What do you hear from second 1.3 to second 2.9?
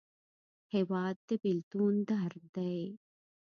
بېلتون درد دی.